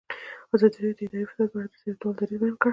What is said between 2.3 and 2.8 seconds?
بیان کړی.